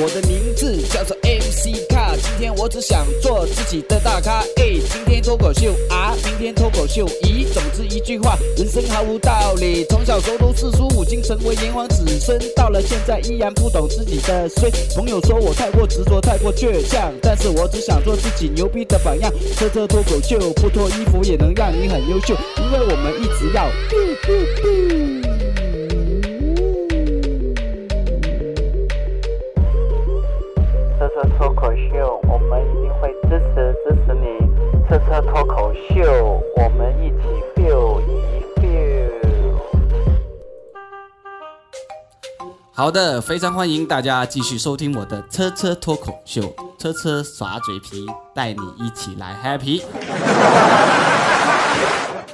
[0.00, 4.44] 我的名字叫做 MC 卡，今天我只想做自己的大咖。
[4.54, 7.04] 哎，今天脱口秀啊，明天脱口秀。
[7.24, 9.84] 咦，总之一句话，人生毫无道理。
[9.90, 14.70] 从小熟读四书五经，成为炎黄子孙，到了现在依然不懂自己的衰。
[14.94, 19.32] 朋友说我太过执着，太过倔强，但是我只想做自己牛逼的榜样。
[19.56, 23.68] 车车脱口秀，不脱衣服也能让你很优秀，因为我们一直要。
[31.38, 34.26] 脱口秀，我们一定会支持支持你。
[34.88, 37.22] 车车脱口秀，我们一起
[37.54, 39.08] feel 一 feel。
[42.72, 46.42] 好的，非常欢迎大家继续收听我的车车脱口秀，
[46.76, 49.84] 车车耍嘴皮，带你一起来 happy。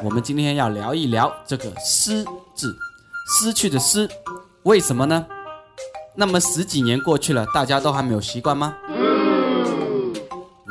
[0.02, 2.75] 我们今天要聊一聊这个失字，
[3.38, 4.08] 失去的失，
[4.62, 5.27] 为什么呢？
[6.16, 8.74] 那么十几年过去了，大家都还没有习惯吗？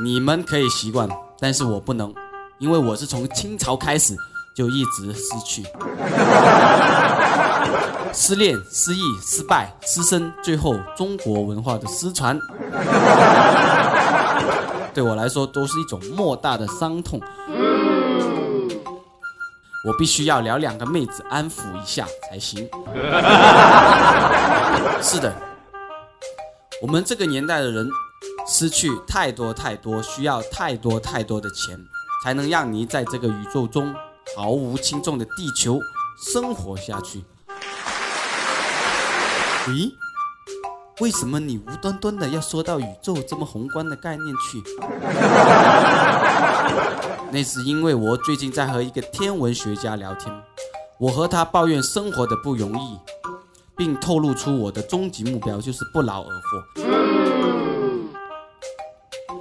[0.02, 2.14] 你们可以习惯，但是我不能，
[2.60, 4.16] 因为我是从清朝开始
[4.56, 5.64] 就一直失去。
[8.14, 12.40] 失恋、失意、失败、失声，最后中国文化的失传，
[14.94, 17.20] 对我来说都是一种莫大的伤痛。
[19.86, 22.60] 我必须要聊两个妹子安抚一下才行。
[25.02, 25.36] 是的，
[26.82, 27.90] 我们这个年代的人
[28.48, 31.78] 失去太多太多，需要太多太多的钱，
[32.24, 33.94] 才能让你在这个宇宙中
[34.38, 35.80] 毫无轻重的地球
[36.32, 37.26] 生活下去。
[39.68, 39.92] 咦？
[41.00, 44.62] 为什么你无端端的要说到宇宙这么宏观的概念去？
[47.32, 50.32] 那是因为我最近在和一个天文学家聊天，
[51.00, 53.00] 我和他抱怨生活的不容易，
[53.76, 56.64] 并透露出我的终极目标就是不劳而获。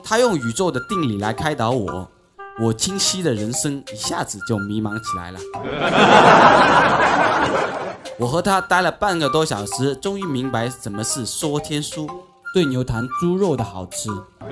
[0.02, 2.10] 他用宇宙的定理来开导我，
[2.60, 5.38] 我清晰的人生一下子就迷茫起来了。
[8.18, 12.08] 我和他待了半个多小时，终于明白什么是说天书，
[12.54, 14.10] 对牛弹猪肉的好吃。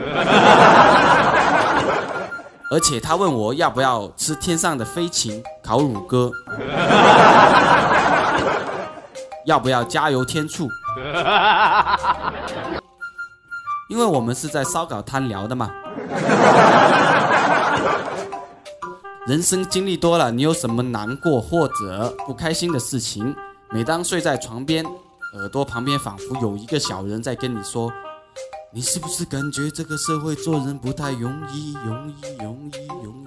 [2.73, 6.31] 而且他问我要不要吃天上的飞禽、烤乳鸽，
[9.45, 10.69] 要不要加油添醋？
[13.89, 15.71] 因为我们是在烧烤摊聊的嘛。
[19.27, 23.35] 人生经历多了，你有什么难过或者不开心的事情？
[23.73, 24.85] 每当睡在床边，
[25.35, 27.89] 耳朵旁边仿佛有一个小人在跟你说
[28.75, 31.75] ：“你是不是感觉这个社会做人不太容易？
[31.75, 33.27] 容易，容易，容易。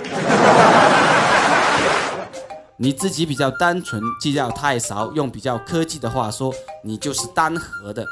[2.78, 8.06] ”你自己比较单纯，计较太少，用比较科技的话说，你就是单核的。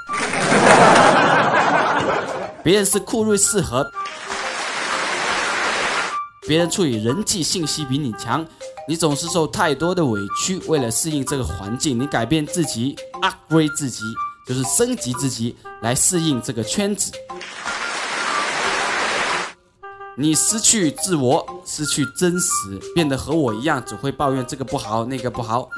[2.63, 3.91] 别人是酷睿四核，
[6.49, 8.43] 别人处理人际信息比你强。
[8.89, 14.03] 你总是受太多的委屈，为了适应这个环境，你改变自己，upgrade 自己，
[14.47, 17.13] 就是升级自己来适应这个圈子。
[20.17, 22.49] 你失去自我，失去真实，
[22.95, 25.69] 变得和我一样，只会抱怨这个不好那个不好。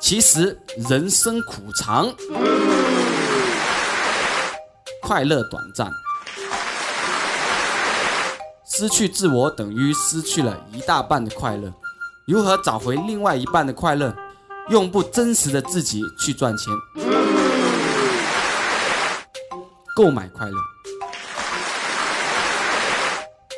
[0.00, 2.12] 其实人生苦长，
[5.00, 5.88] 快乐短暂。
[8.78, 11.74] 失去自我等于失去了一大半的快乐。
[12.28, 14.14] 如何找回另外一半的快乐？
[14.68, 16.72] 用不真实的自己去赚钱，
[19.96, 20.56] 购买快乐。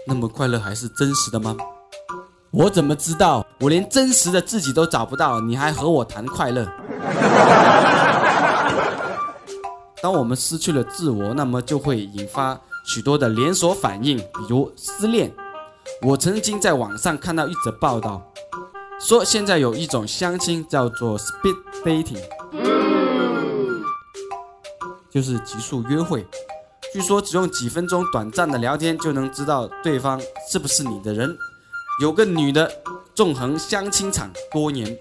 [0.07, 1.55] 那么快乐还是真实的吗？
[2.51, 3.47] 我怎么知道？
[3.59, 6.67] 我连真实的自己都找不到，你还和我谈快乐？
[10.03, 12.59] 当我们失去了自我，那么就会引发。
[12.85, 15.33] 许多的连锁反应，比如失恋。
[16.03, 18.23] 我曾经在网上看到一则报道，
[19.01, 22.21] 说现在有一种相亲叫做 speed dating，
[25.11, 26.27] 就是急速约会。
[26.93, 30.21] 据说只用几分钟短暂的聊天就能知道对方
[30.51, 31.37] 是不是你的人。
[32.01, 32.71] 有个女的
[33.15, 34.99] 纵横相亲场多年，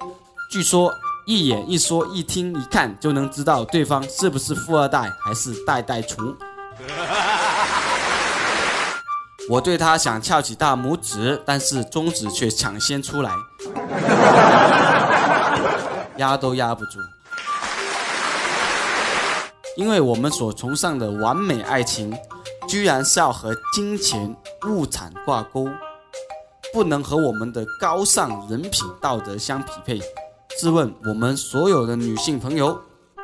[0.52, 0.94] 据说
[1.26, 6.36] 一眼一说一听一看就能知道对方是不是富二代还是代代穷。
[9.50, 13.32] 我对他想翘起大拇指，但是中指却抢先出来，
[16.18, 17.00] 压都压不住。
[19.76, 22.16] 因为我们所崇尚的完美爱情，
[22.68, 24.36] 居然是要和金钱
[24.68, 25.68] 物产挂钩，
[26.72, 30.00] 不能和我们的高尚人品道德相匹配。
[30.60, 32.80] 试问我们所有的女性朋友，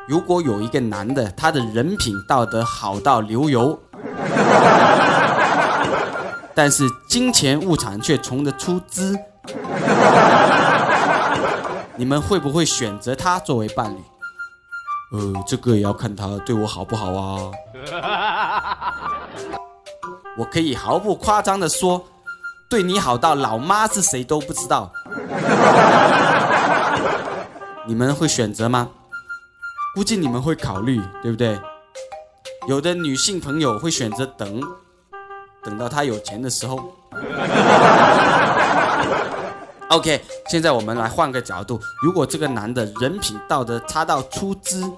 [0.08, 3.78] 如果有一个男的，他的人品道德好到流油，
[6.56, 9.14] 但是金钱物产却穷得出资，
[11.96, 13.98] 你们会不会选择他作为伴侣？
[15.12, 17.50] 呃，这个也要看他对我好不好啊。
[20.38, 22.02] 我可以毫不夸张的说，
[22.70, 24.90] 对你好到老妈是谁都不知道。
[27.86, 28.88] 你们会选择吗？
[29.94, 31.60] 估计你们会考虑，对不对？
[32.66, 34.60] 有的女性朋友会选择等，
[35.66, 36.78] 等到他有钱的时候。
[39.88, 44.88] OK，现在我们来换个角度，如果这个男的人品道德差到出资，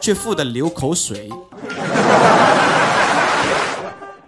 [0.00, 1.30] 却富得流口水，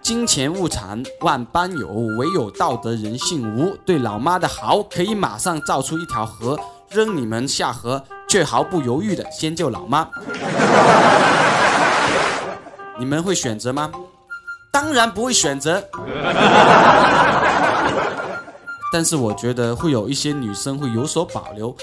[0.03, 3.77] 金钱物产万般有，唯有道德人性无。
[3.85, 6.59] 对老妈的好，可以马上造出一条河，
[6.91, 10.09] 扔你们下河，却毫不犹豫的先救老妈。
[12.99, 13.91] 你们会选择吗？
[14.73, 15.83] 当然不会选择。
[18.93, 21.77] 但是我觉得会有一些女生会有所保留，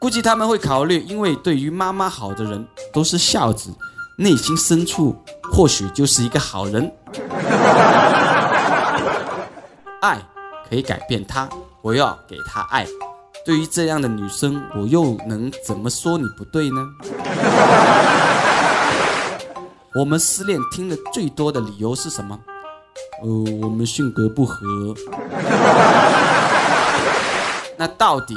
[0.00, 3.70] 估计他们会考虑，因为对于妈妈好的人都是孝子，
[4.16, 5.14] 内心深处
[5.52, 6.90] 或许就是一个好人。
[10.00, 10.18] 爱
[10.68, 11.48] 可以改变他，
[11.82, 12.86] 我要给他爱。
[13.44, 16.84] 对于这样的女生，我又能怎么说你不对呢？
[19.96, 22.38] 我们失恋听的最多的理由是什么？
[23.22, 23.28] 呃，
[23.62, 24.94] 我们性格不合。
[27.78, 28.34] 那到底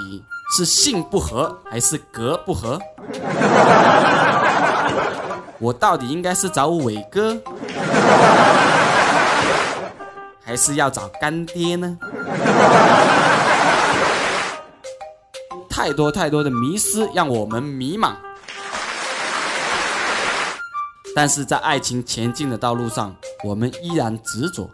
[0.55, 2.79] 是性不合还是格不合？
[5.59, 7.37] 我到底应该是找伟哥，
[10.43, 11.97] 还是要找干爹呢？
[15.69, 18.13] 太多太多的迷失让我们迷茫。
[21.21, 23.13] 但是在爱情前进的道路上，
[23.43, 24.69] 我们依然执着，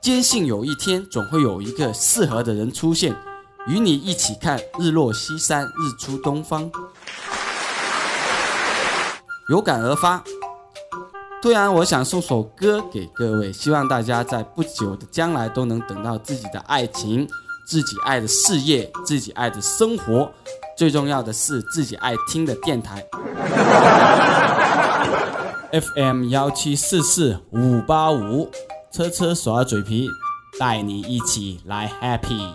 [0.00, 3.16] 坚信有一天总会有一个适合的人出现，
[3.66, 6.70] 与你一起看日落西山、日出东方。
[9.48, 10.22] 有感而发，
[11.42, 17.28] 突然我想送首歌给各位，希望大家在不久的将来都能等到自己的爱情、
[17.66, 20.32] 自己爱的事业、自己爱的生活。
[20.76, 23.04] 最重要的是自己爱听的电台，
[25.72, 28.50] FM 幺七四四五八五，
[28.92, 30.08] 车车耍嘴皮，
[30.58, 32.50] 带你一起来 happy。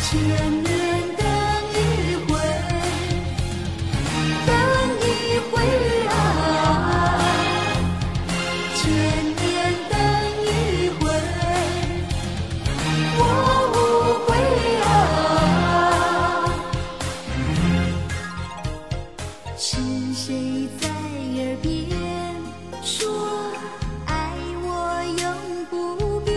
[0.00, 0.73] 千年
[20.14, 21.90] 谁在耳边
[22.84, 23.52] 说
[24.06, 24.30] 爱
[24.62, 24.68] 我
[25.20, 26.32] 永不变？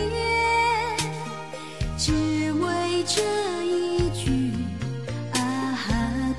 [1.96, 2.12] 只
[2.54, 3.22] 为这
[3.64, 4.52] 一句
[5.34, 5.38] 啊，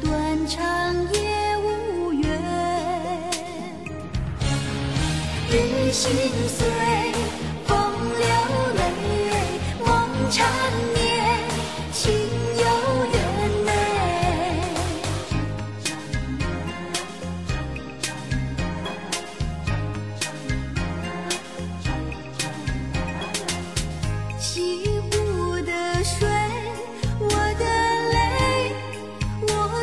[0.02, 2.26] 断肠也无怨。
[5.48, 5.54] 雨
[5.92, 6.10] 心
[6.48, 6.66] 碎，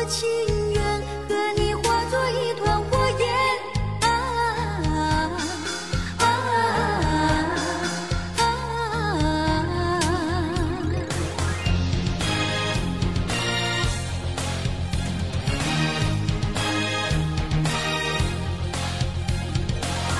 [0.08, 0.28] 情
[0.72, 3.28] 愿和你化作一团火焰
[4.02, 4.08] 啊
[4.88, 4.94] 啊
[6.20, 6.26] 啊！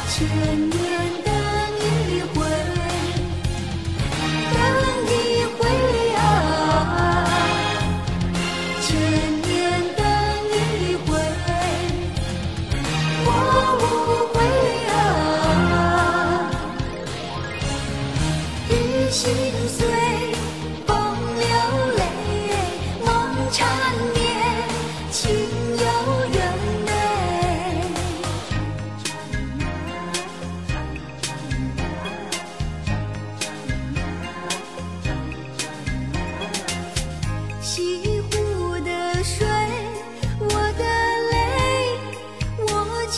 [0.09, 0.27] 千
[0.71, 1.26] 年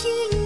[0.01, 0.38] 情。